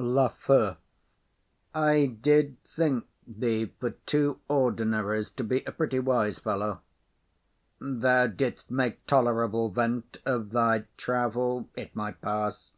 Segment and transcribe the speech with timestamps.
[0.00, 0.76] LAFEW.
[1.74, 6.82] I did think thee, for two ordinaries, to be a pretty wise fellow;
[7.80, 12.70] thou didst make tolerable vent of thy travel; it might pass.